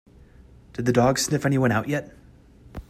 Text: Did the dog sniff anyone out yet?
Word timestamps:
Did 0.73 0.85
the 0.87 0.91
dog 0.93 1.19
sniff 1.19 1.45
anyone 1.45 1.71
out 1.71 1.87
yet? 1.87 2.11